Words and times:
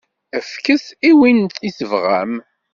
Fket-t 0.47 0.87
i 1.09 1.11
win 1.17 1.39
i 1.67 1.69
tebɣam. 1.77 2.33